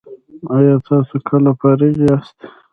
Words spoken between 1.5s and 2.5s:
فارغ یاست؟